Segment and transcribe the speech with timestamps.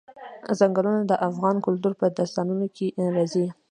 [0.59, 3.45] ځنګلونه د افغان کلتور په داستانونو کې راځي.